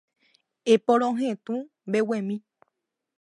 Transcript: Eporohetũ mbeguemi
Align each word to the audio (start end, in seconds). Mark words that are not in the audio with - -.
Eporohetũ 0.73 1.55
mbeguemi 1.89 2.35